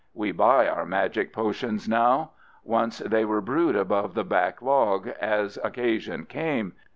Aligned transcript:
We 0.15 0.31
buy 0.31 0.67
our 0.67 0.83
magic 0.83 1.31
potions 1.31 1.87
now. 1.87 2.31
Once 2.63 2.97
they 3.05 3.23
were 3.23 3.39
brewed 3.39 3.75
above 3.75 4.15
the 4.15 4.23
back 4.23 4.59
log, 4.59 5.07
as 5.19 5.59
occasion 5.63 6.25
came. 6.25 6.73